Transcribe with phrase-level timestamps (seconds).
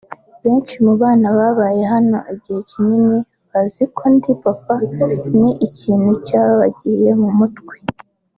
[0.43, 3.17] Benshi mu bana babaye hano igihe kinini
[3.49, 4.75] bazi ko ndi “Papa”
[5.37, 7.75] ni ikintu cyabagiye mu mutwe